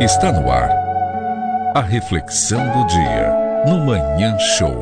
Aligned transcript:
Está 0.00 0.32
no 0.32 0.50
ar. 0.50 0.70
A 1.74 1.82
reflexão 1.82 2.64
do 2.72 2.86
dia 2.86 3.64
no 3.66 3.84
Manhã 3.84 4.38
Show. 4.38 4.80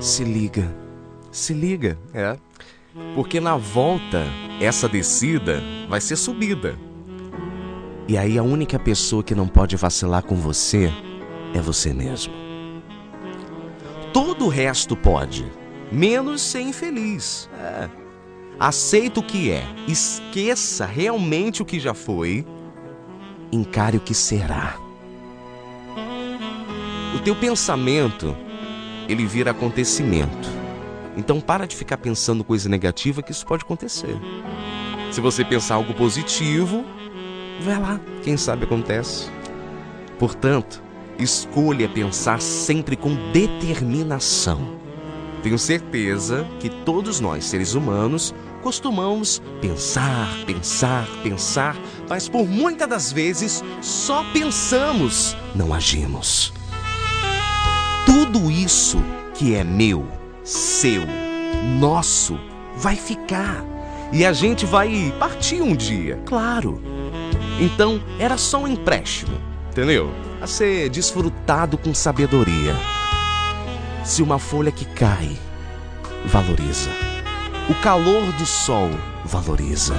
Se 0.00 0.22
liga, 0.22 0.72
se 1.32 1.52
liga, 1.52 1.98
é. 2.14 2.36
Porque 3.14 3.40
na 3.40 3.56
volta, 3.56 4.24
essa 4.60 4.88
descida 4.88 5.62
vai 5.88 6.00
ser 6.00 6.16
subida. 6.16 6.78
E 8.06 8.16
aí 8.16 8.38
a 8.38 8.42
única 8.42 8.78
pessoa 8.78 9.22
que 9.22 9.34
não 9.34 9.48
pode 9.48 9.76
vacilar 9.76 10.22
com 10.22 10.36
você 10.36 10.92
é 11.54 11.60
você 11.60 11.92
mesmo. 11.92 12.32
Todo 14.12 14.44
o 14.44 14.48
resto 14.48 14.94
pode, 14.94 15.50
menos 15.90 16.40
ser 16.42 16.60
infeliz. 16.60 17.48
É. 17.58 17.88
Aceita 18.60 19.18
o 19.18 19.22
que 19.22 19.50
é, 19.50 19.64
esqueça 19.88 20.86
realmente 20.86 21.62
o 21.62 21.64
que 21.64 21.80
já 21.80 21.94
foi, 21.94 22.46
encare 23.50 23.96
o 23.96 24.00
que 24.00 24.14
será. 24.14 24.76
O 27.16 27.18
teu 27.20 27.34
pensamento, 27.34 28.36
ele 29.08 29.26
vira 29.26 29.50
acontecimento. 29.50 30.63
Então 31.16 31.40
para 31.40 31.66
de 31.66 31.76
ficar 31.76 31.98
pensando 31.98 32.44
coisa 32.44 32.68
negativa 32.68 33.22
que 33.22 33.32
isso 33.32 33.46
pode 33.46 33.64
acontecer. 33.64 34.16
Se 35.10 35.20
você 35.20 35.44
pensar 35.44 35.76
algo 35.76 35.94
positivo, 35.94 36.84
vai 37.60 37.78
lá, 37.80 38.00
quem 38.22 38.36
sabe 38.36 38.64
acontece. 38.64 39.30
Portanto, 40.18 40.82
escolha 41.18 41.88
pensar 41.88 42.40
sempre 42.40 42.96
com 42.96 43.14
determinação. 43.32 44.78
Tenho 45.42 45.58
certeza 45.58 46.46
que 46.58 46.70
todos 46.70 47.20
nós, 47.20 47.44
seres 47.44 47.74
humanos, 47.74 48.34
costumamos 48.62 49.42
pensar, 49.60 50.28
pensar, 50.46 51.06
pensar, 51.22 51.76
mas 52.08 52.28
por 52.28 52.48
muitas 52.48 52.88
das 52.88 53.12
vezes 53.12 53.62
só 53.82 54.24
pensamos, 54.32 55.36
não 55.54 55.74
agimos. 55.74 56.52
Tudo 58.06 58.50
isso 58.50 58.98
que 59.34 59.54
é 59.54 59.62
meu, 59.62 60.08
seu, 60.44 61.02
nosso, 61.80 62.38
vai 62.76 62.96
ficar. 62.96 63.64
E 64.12 64.24
a 64.24 64.32
gente 64.32 64.66
vai 64.66 65.12
partir 65.18 65.62
um 65.62 65.74
dia, 65.74 66.20
claro. 66.26 66.80
Então, 67.58 68.00
era 68.18 68.36
só 68.36 68.58
um 68.58 68.68
empréstimo, 68.68 69.36
entendeu? 69.70 70.12
A 70.40 70.46
ser 70.46 70.90
desfrutado 70.90 71.78
com 71.78 71.94
sabedoria. 71.94 72.76
Se 74.04 74.22
uma 74.22 74.38
folha 74.38 74.70
que 74.70 74.84
cai, 74.84 75.36
valoriza. 76.26 76.90
O 77.70 77.74
calor 77.76 78.30
do 78.32 78.44
sol, 78.44 78.90
valoriza. 79.24 79.94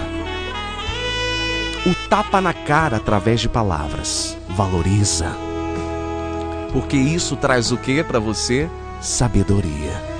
O 1.86 2.08
tapa 2.08 2.40
na 2.40 2.54
cara 2.54 2.98
através 2.98 3.42
de 3.42 3.50
palavras, 3.50 4.38
valoriza. 4.50 5.36
Porque 6.72 6.98
isso 6.98 7.36
traz 7.36 7.72
o 7.72 7.78
que 7.78 8.04
para 8.04 8.20
você? 8.20 8.70
Sabedoria. 9.02 10.15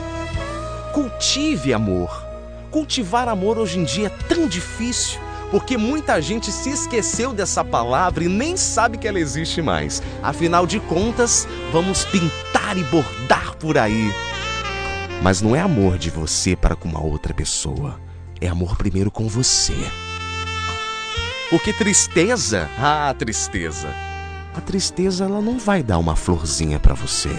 Cultive 0.96 1.74
amor. 1.74 2.26
Cultivar 2.72 3.28
amor 3.28 3.58
hoje 3.58 3.78
em 3.78 3.84
dia 3.84 4.08
é 4.08 4.34
tão 4.34 4.48
difícil, 4.48 5.20
porque 5.52 5.78
muita 5.78 6.22
gente 6.22 6.54
se 6.54 6.70
esqueceu 6.70 7.34
dessa 7.34 7.66
palavra 7.66 8.24
e 8.24 8.30
nem 8.30 8.56
sabe 8.56 8.98
que 8.98 9.06
ela 9.06 9.20
existe 9.20 9.62
mais. 9.62 10.02
Afinal 10.24 10.66
de 10.66 10.80
contas, 10.80 11.46
vamos 11.70 12.06
pintar 12.06 12.78
e 12.78 12.84
bordar 12.86 13.58
por 13.58 13.78
aí. 13.78 14.10
Mas 15.22 15.42
não 15.42 15.54
é 15.54 15.60
amor 15.60 15.98
de 15.98 16.10
você 16.10 16.56
para 16.56 16.78
com 16.78 16.88
uma 16.88 17.04
outra 17.04 17.34
pessoa. 17.34 18.00
É 18.40 18.48
amor 18.48 18.78
primeiro 18.78 19.12
com 19.12 19.28
você. 19.28 19.76
Porque 21.50 21.74
tristeza, 21.74 22.70
ah, 22.80 23.14
tristeza. 23.20 23.90
A 24.56 24.62
tristeza 24.62 25.26
ela 25.26 25.42
não 25.42 25.60
vai 25.60 25.84
dar 25.84 25.98
uma 25.98 26.16
florzinha 26.16 26.80
para 26.80 26.94
você. 26.94 27.36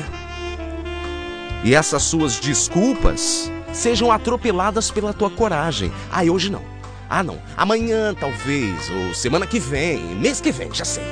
E 1.65 1.75
essas 1.75 2.03
suas 2.03 2.39
desculpas 2.39 3.51
sejam 3.73 4.11
atropeladas 4.11 4.91
pela 4.91 5.13
tua 5.13 5.31
coragem. 5.31 5.93
Ah, 6.11 6.23
hoje 6.23 6.51
não. 6.51 6.63
Ah, 7.09 7.23
não. 7.23 7.41
Amanhã 7.57 8.15
talvez, 8.15 8.91
ou 8.91 9.15
semana 9.15 9.47
que 9.47 9.59
vem, 9.59 10.01
mês 10.17 10.41
que 10.41 10.51
vem, 10.51 10.73
já 10.75 10.85
sei. 10.85 11.05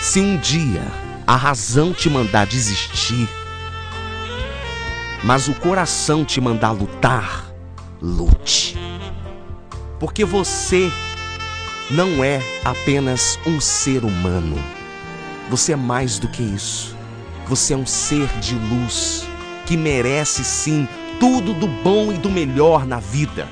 Se 0.00 0.20
um 0.20 0.36
dia 0.36 0.82
a 1.26 1.34
razão 1.34 1.92
te 1.92 2.08
mandar 2.08 2.46
desistir, 2.46 3.28
mas 5.24 5.48
o 5.48 5.54
coração 5.54 6.24
te 6.24 6.40
mandar 6.40 6.70
lutar, 6.70 7.46
lute. 8.00 8.78
Porque 9.98 10.24
você 10.24 10.90
não 11.90 12.22
é 12.22 12.40
apenas 12.64 13.38
um 13.46 13.60
ser 13.60 14.04
humano. 14.04 14.56
Você 15.48 15.72
é 15.72 15.76
mais 15.76 16.18
do 16.18 16.28
que 16.28 16.42
isso. 16.42 16.94
Você 17.48 17.74
é 17.74 17.76
um 17.76 17.86
ser 17.86 18.26
de 18.40 18.54
luz 18.54 19.26
que 19.66 19.76
merece 19.76 20.44
sim 20.44 20.88
tudo 21.18 21.52
do 21.52 21.66
bom 21.66 22.12
e 22.12 22.16
do 22.16 22.30
melhor 22.30 22.86
na 22.86 22.98
vida. 22.98 23.48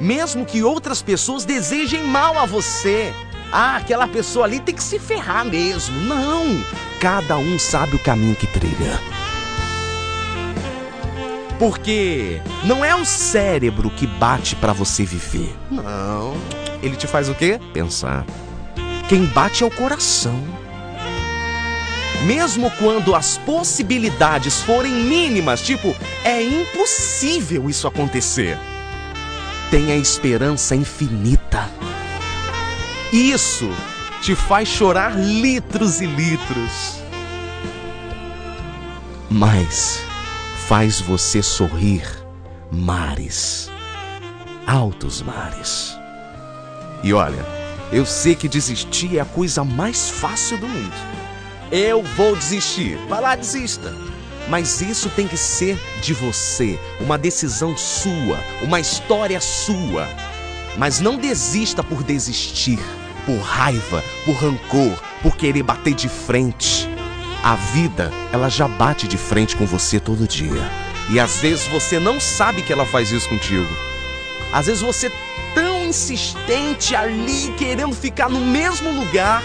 Mesmo 0.00 0.44
que 0.44 0.62
outras 0.62 1.02
pessoas 1.02 1.44
desejem 1.44 2.04
mal 2.04 2.38
a 2.38 2.46
você. 2.46 3.12
Ah, 3.52 3.76
aquela 3.76 4.08
pessoa 4.08 4.44
ali 4.44 4.60
tem 4.60 4.74
que 4.74 4.82
se 4.82 4.98
ferrar 4.98 5.44
mesmo. 5.44 5.98
Não! 6.00 6.64
Cada 7.00 7.36
um 7.36 7.58
sabe 7.58 7.96
o 7.96 7.98
caminho 7.98 8.34
que 8.34 8.46
trilha. 8.46 9.00
Porque 11.58 12.40
não 12.64 12.84
é 12.84 12.94
o 12.94 13.04
cérebro 13.04 13.88
que 13.90 14.06
bate 14.06 14.54
para 14.56 14.72
você 14.72 15.04
viver. 15.04 15.54
Não. 15.70 16.34
Ele 16.82 16.96
te 16.96 17.06
faz 17.06 17.28
o 17.28 17.34
quê? 17.34 17.58
Pensar. 17.72 18.26
Quem 19.08 19.24
bate 19.26 19.62
é 19.62 19.66
o 19.66 19.70
coração. 19.70 20.38
Mesmo 22.24 22.70
quando 22.72 23.14
as 23.14 23.38
possibilidades 23.38 24.62
forem 24.62 24.92
mínimas, 24.92 25.60
tipo, 25.60 25.94
é 26.24 26.42
impossível 26.42 27.68
isso 27.68 27.86
acontecer. 27.86 28.58
Tenha 29.70 29.96
esperança 29.96 30.74
infinita. 30.74 31.70
Isso 33.12 33.70
te 34.20 34.34
faz 34.34 34.68
chorar 34.68 35.16
litros 35.16 36.00
e 36.00 36.06
litros. 36.06 37.00
Mas 39.30 40.00
faz 40.66 41.00
você 41.00 41.42
sorrir 41.42 42.02
mares, 42.72 43.70
altos 44.66 45.22
mares. 45.22 45.96
E 47.02 47.12
olha, 47.12 47.44
eu 47.92 48.04
sei 48.04 48.34
que 48.34 48.48
desistir 48.48 49.16
é 49.16 49.20
a 49.20 49.24
coisa 49.24 49.62
mais 49.62 50.08
fácil 50.08 50.58
do 50.58 50.66
mundo. 50.66 50.94
Eu 51.70 52.02
vou 52.02 52.36
desistir. 52.36 52.96
Vai 53.08 53.20
lá, 53.20 53.34
desista. 53.34 53.92
Mas 54.48 54.80
isso 54.80 55.10
tem 55.10 55.26
que 55.26 55.36
ser 55.36 55.76
de 56.00 56.14
você, 56.14 56.78
uma 57.00 57.18
decisão 57.18 57.76
sua, 57.76 58.38
uma 58.62 58.78
história 58.78 59.40
sua. 59.40 60.08
Mas 60.76 61.00
não 61.00 61.16
desista 61.16 61.82
por 61.82 62.04
desistir, 62.04 62.78
por 63.24 63.38
raiva, 63.38 64.04
por 64.24 64.36
rancor, 64.36 64.92
por 65.22 65.36
querer 65.36 65.64
bater 65.64 65.94
de 65.94 66.08
frente. 66.08 66.88
A 67.42 67.56
vida, 67.56 68.12
ela 68.32 68.48
já 68.48 68.68
bate 68.68 69.08
de 69.08 69.16
frente 69.16 69.56
com 69.56 69.66
você 69.66 69.98
todo 69.98 70.28
dia. 70.28 70.70
E 71.10 71.18
às 71.18 71.38
vezes 71.38 71.66
você 71.66 71.98
não 71.98 72.20
sabe 72.20 72.62
que 72.62 72.72
ela 72.72 72.86
faz 72.86 73.10
isso 73.10 73.28
contigo. 73.28 73.68
Às 74.52 74.66
vezes 74.66 74.82
você 74.82 75.10
tão 75.54 75.86
insistente 75.86 76.94
ali 76.94 77.52
querendo 77.56 77.94
ficar 77.94 78.28
no 78.28 78.40
mesmo 78.40 78.90
lugar 78.92 79.42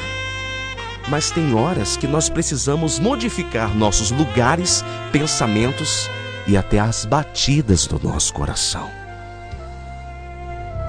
mas 1.09 1.31
tem 1.31 1.53
horas 1.53 1.97
que 1.97 2.07
nós 2.07 2.29
precisamos 2.29 2.99
modificar 2.99 3.75
nossos 3.75 4.11
lugares, 4.11 4.83
pensamentos 5.11 6.09
e 6.47 6.55
até 6.55 6.79
as 6.79 7.05
batidas 7.05 7.87
do 7.87 7.99
nosso 7.99 8.33
coração. 8.33 8.89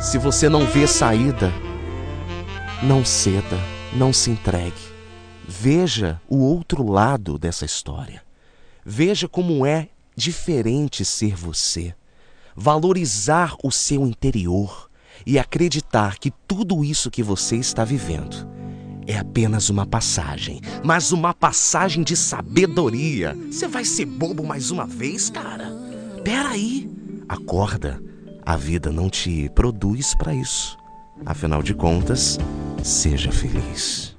Se 0.00 0.18
você 0.18 0.48
não 0.48 0.66
vê 0.66 0.86
saída, 0.86 1.52
não 2.82 3.04
ceda, 3.04 3.58
não 3.92 4.12
se 4.12 4.30
entregue. 4.30 4.92
Veja 5.46 6.20
o 6.28 6.38
outro 6.38 6.88
lado 6.88 7.38
dessa 7.38 7.64
história. 7.64 8.22
Veja 8.84 9.28
como 9.28 9.64
é 9.64 9.88
diferente 10.16 11.04
ser 11.04 11.36
você. 11.36 11.94
Valorizar 12.54 13.56
o 13.62 13.70
seu 13.70 14.06
interior 14.06 14.90
e 15.24 15.38
acreditar 15.38 16.18
que 16.18 16.32
tudo 16.46 16.84
isso 16.84 17.10
que 17.10 17.22
você 17.22 17.56
está 17.56 17.84
vivendo 17.84 18.61
é 19.06 19.18
apenas 19.18 19.68
uma 19.70 19.86
passagem, 19.86 20.60
mas 20.84 21.12
uma 21.12 21.34
passagem 21.34 22.02
de 22.02 22.16
sabedoria. 22.16 23.36
Você 23.50 23.66
vai 23.66 23.84
ser 23.84 24.06
bobo 24.06 24.44
mais 24.44 24.70
uma 24.70 24.86
vez, 24.86 25.30
cara? 25.30 25.72
Peraí. 26.24 26.90
Acorda, 27.28 28.00
A 28.44 28.56
vida 28.56 28.90
não 28.90 29.08
te 29.08 29.48
produz 29.54 30.14
para 30.14 30.34
isso. 30.34 30.76
Afinal 31.24 31.62
de 31.62 31.74
contas, 31.74 32.38
seja 32.82 33.30
feliz. 33.30 34.16